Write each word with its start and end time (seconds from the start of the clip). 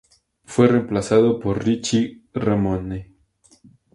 Fue 0.45 0.65
reemplazado 0.67 1.39
por 1.39 1.63
Richie 1.63 2.23
Ramone. 2.33 3.11